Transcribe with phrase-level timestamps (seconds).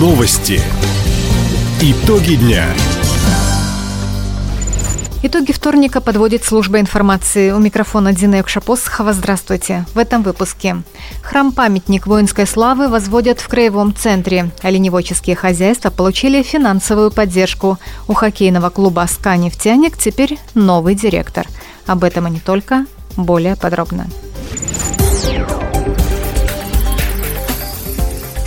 [0.00, 0.62] Новости.
[1.82, 2.64] Итоги дня.
[5.22, 7.50] Итоги вторника подводит служба информации.
[7.50, 9.12] У микрофона Дина Юкшапосхова.
[9.12, 9.84] Здравствуйте.
[9.92, 10.84] В этом выпуске.
[11.22, 14.50] Храм-памятник воинской славы возводят в Краевом центре.
[14.62, 17.76] Оленеводческие хозяйства получили финансовую поддержку.
[18.08, 21.46] У хоккейного клуба «СКА Нефтяник» теперь новый директор.
[21.84, 22.86] Об этом и не только.
[23.18, 24.06] Более подробно.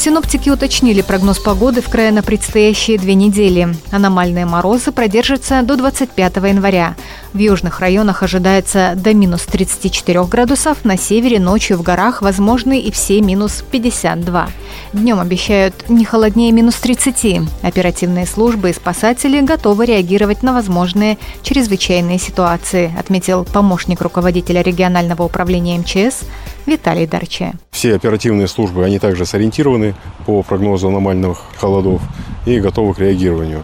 [0.00, 3.68] Синоптики уточнили прогноз погоды в крае на предстоящие две недели.
[3.90, 6.96] Аномальные морозы продержатся до 25 января.
[7.32, 12.90] В южных районах ожидается до минус 34 градусов, на севере ночью в горах возможны и
[12.90, 14.48] все минус 52.
[14.92, 17.48] Днем обещают не холоднее минус 30.
[17.62, 25.78] Оперативные службы и спасатели готовы реагировать на возможные чрезвычайные ситуации, отметил помощник руководителя регионального управления
[25.78, 26.24] МЧС
[26.66, 27.52] Виталий Дарче.
[27.70, 29.94] Все оперативные службы, они также сориентированы
[30.26, 32.02] по прогнозу аномальных холодов
[32.44, 33.62] и готовы к реагированию.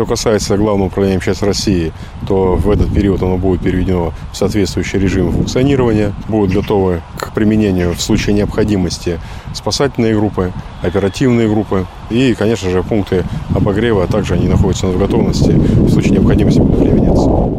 [0.00, 1.92] Что касается Главного управления МЧС России,
[2.26, 7.92] то в этот период оно будет переведено в соответствующий режим функционирования, будут готовы к применению
[7.92, 9.20] в случае необходимости
[9.52, 15.50] спасательные группы, оперативные группы и, конечно же, пункты обогрева, а также они находятся в готовности
[15.50, 17.50] в случае необходимости будут применяться.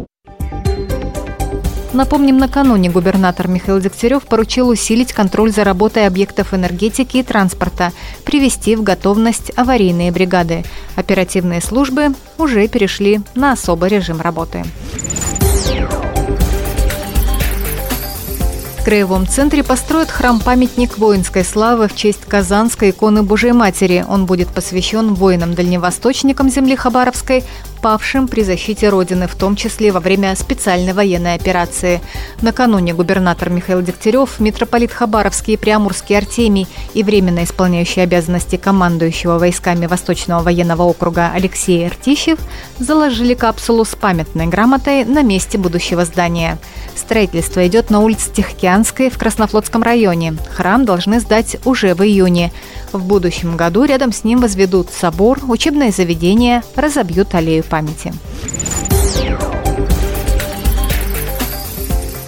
[1.92, 7.92] Напомним, накануне губернатор Михаил Дегтярев поручил усилить контроль за работой объектов энергетики и транспорта,
[8.24, 10.64] привести в готовность аварийные бригады.
[10.96, 14.64] Оперативные службы уже перешли на особый режим работы.
[18.82, 24.04] В Краевом центре построят храм-памятник воинской славы в честь Казанской иконы Божией Матери.
[24.08, 27.44] Он будет посвящен воинам-дальневосточникам земли Хабаровской,
[27.82, 32.00] павшим при защите Родины, в том числе во время специальной военной операции.
[32.40, 39.86] Накануне губернатор Михаил Дегтярев, митрополит Хабаровский и Приамурский Артемий и временно исполняющий обязанности командующего войсками
[39.86, 42.38] Восточного военного округа Алексей Артищев
[42.78, 46.58] заложили капсулу с памятной грамотой на месте будущего здания.
[46.94, 50.36] Строительство идет на улице Тихоокеанской в Краснофлотском районе.
[50.54, 52.52] Храм должны сдать уже в июне.
[52.92, 58.12] В будущем году рядом с ним возведут собор, учебное заведение, разобьют аллею памяти.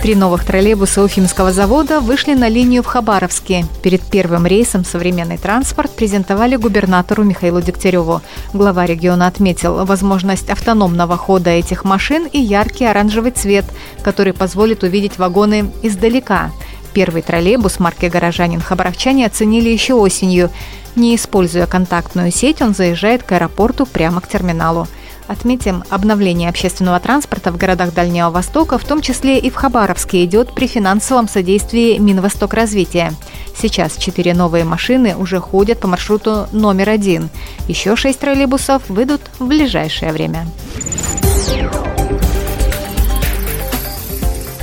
[0.03, 3.67] Три новых троллейбуса Уфимского завода вышли на линию в Хабаровске.
[3.83, 8.23] Перед первым рейсом современный транспорт презентовали губернатору Михаилу Дегтяреву.
[8.55, 13.65] Глава региона отметил возможность автономного хода этих машин и яркий оранжевый цвет,
[14.03, 16.51] который позволит увидеть вагоны издалека.
[16.95, 20.51] Первый троллейбус марки «Горожанин» хабаровчане оценили еще осенью.
[20.97, 24.87] Не используя контактную сеть, он заезжает к аэропорту прямо к терминалу.
[25.27, 30.53] Отметим, обновление общественного транспорта в городах Дальнего Востока, в том числе и в Хабаровске, идет
[30.53, 33.13] при финансовом содействии Минвосток развития.
[33.57, 37.31] Сейчас четыре новые машины уже ходят по маршруту номер один.
[37.69, 40.47] Еще шесть троллейбусов выйдут в ближайшее время.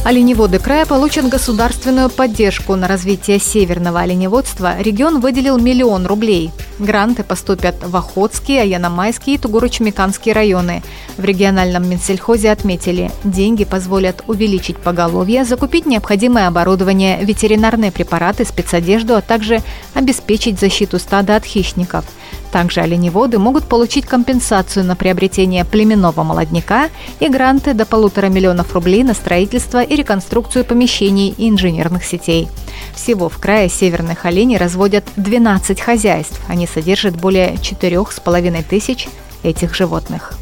[0.03, 4.81] Оленеводы края получат государственную поддержку на развитие северного оленеводства.
[4.81, 6.49] Регион выделил миллион рублей.
[6.79, 10.81] Гранты поступят в Охотский, Аяномайский и Тугуро-Чумиканский районы.
[11.17, 19.21] В региональном Минсельхозе отметили, деньги позволят увеличить поголовье, закупить необходимое оборудование, ветеринарные препараты, спецодежду, а
[19.21, 19.61] также
[19.93, 22.05] обеспечить защиту стада от хищников–
[22.51, 26.89] также оленеводы могут получить компенсацию на приобретение племенного молодняка
[27.19, 32.47] и гранты до полутора миллионов рублей на строительство и реконструкцию помещений и инженерных сетей.
[32.95, 36.39] Всего в крае северных оленей разводят 12 хозяйств.
[36.47, 39.09] Они содержат более 4,5 тысяч
[39.43, 40.33] этих животных.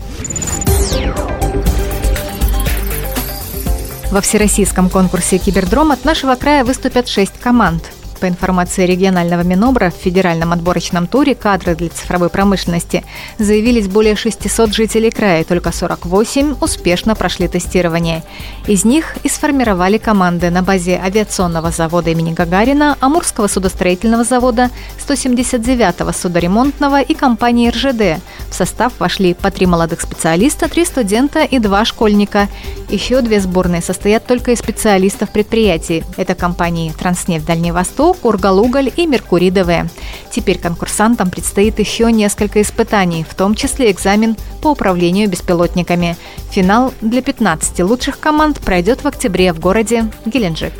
[4.11, 7.83] Во всероссийском конкурсе «Кибердром» от нашего края выступят шесть команд–
[8.19, 13.03] по информации регионального Минобра, в федеральном отборочном туре кадры для цифровой промышленности
[13.37, 18.23] заявились более 600 жителей края, только 48 успешно прошли тестирование.
[18.67, 24.69] Из них и сформировали команды на базе авиационного завода имени Гагарина, Амурского судостроительного завода,
[25.07, 28.21] 179-го судоремонтного и компании РЖД.
[28.49, 32.47] В состав вошли по три молодых специалиста, три студента и два школьника.
[32.89, 36.03] Еще две сборные состоят только из специалистов предприятий.
[36.17, 39.87] Это компании «Транснефть Дальний Восток», «Восток», «Ургалуголь» и «Меркурий ДВ».
[40.31, 46.17] Теперь конкурсантам предстоит еще несколько испытаний, в том числе экзамен по управлению беспилотниками.
[46.51, 50.73] Финал для 15 лучших команд пройдет в октябре в городе Геленджик.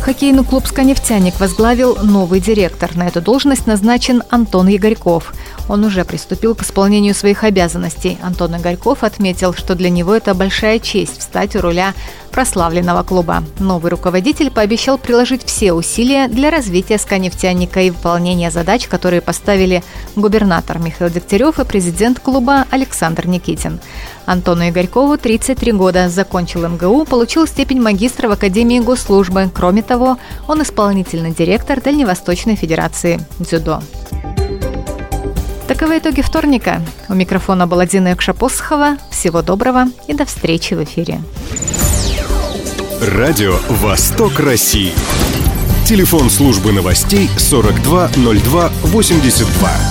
[0.00, 2.96] Хоккейный клуб «Сканефтяник» возглавил новый директор.
[2.96, 5.32] На эту должность назначен Антон Егорьков.
[5.68, 8.18] Он уже приступил к исполнению своих обязанностей.
[8.22, 11.94] Антон Игорьков отметил, что для него это большая честь встать у руля
[12.30, 13.42] прославленного клуба.
[13.58, 19.82] Новый руководитель пообещал приложить все усилия для развития «Сканефтяника» и выполнения задач, которые поставили
[20.16, 23.80] губернатор Михаил Дегтярев и президент клуба Александр Никитин.
[24.30, 29.50] Антону Игорькову 33 года, закончил МГУ, получил степень магистра в Академии госслужбы.
[29.52, 33.82] Кроме того, он исполнительный директор Дальневосточной Федерации дзюдо.
[35.66, 36.80] Таковы итоги вторника.
[37.08, 38.98] У микрофона была Дина Якшапосхова.
[39.10, 41.20] Всего доброго и до встречи в эфире.
[43.00, 44.92] Радио «Восток России».
[45.84, 49.89] Телефон службы новостей 420282.